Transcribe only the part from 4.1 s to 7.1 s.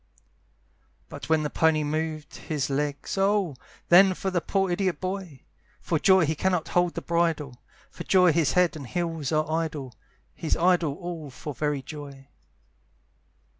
for the poor idiot boy! For joy he cannot hold the